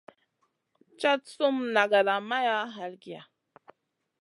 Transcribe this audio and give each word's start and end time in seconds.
Cad 1.01 1.21
sum 1.33 1.55
nagada 1.75 2.17
maya 2.29 2.57
halgiy. 2.75 3.21